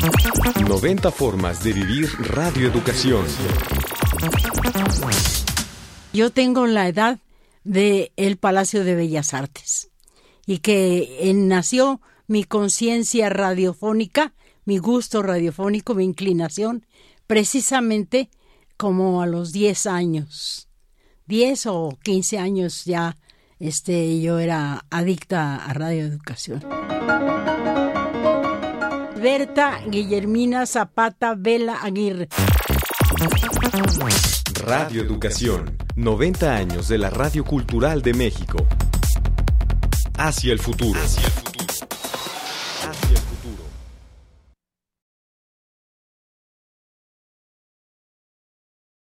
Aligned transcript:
90 0.00 1.10
formas 1.10 1.64
de 1.64 1.72
vivir 1.72 2.08
radioeducación. 2.20 3.24
Yo 6.12 6.30
tengo 6.30 6.66
la 6.66 6.88
edad 6.88 7.18
de 7.64 8.12
el 8.16 8.36
Palacio 8.36 8.84
de 8.84 8.94
Bellas 8.94 9.34
Artes 9.34 9.90
y 10.46 10.58
que 10.58 11.32
nació 11.34 12.00
mi 12.26 12.44
conciencia 12.44 13.28
radiofónica, 13.28 14.34
mi 14.64 14.78
gusto 14.78 15.22
radiofónico, 15.22 15.94
mi 15.94 16.04
inclinación, 16.04 16.86
precisamente 17.26 18.30
como 18.76 19.20
a 19.20 19.26
los 19.26 19.52
10 19.52 19.86
años. 19.86 20.68
10 21.26 21.66
o 21.66 21.98
15 22.02 22.38
años 22.38 22.84
ya 22.84 23.16
este, 23.58 24.20
yo 24.20 24.38
era 24.38 24.84
adicta 24.90 25.56
a 25.56 25.74
radioeducación. 25.74 26.64
Berta 29.18 29.80
Guillermina 29.88 30.64
Zapata 30.64 31.34
Vela 31.36 31.78
Aguirre. 31.82 32.28
Radio 34.64 35.02
Educación, 35.02 35.76
90 35.96 36.54
años 36.54 36.88
de 36.88 36.98
la 36.98 37.10
Radio 37.10 37.44
Cultural 37.44 38.02
de 38.02 38.14
México. 38.14 38.64
Hacia 40.16 40.52
el 40.52 40.60
futuro. 40.60 41.00
Hacia 41.00 41.24
el 41.26 41.32
futuro. 41.32 41.47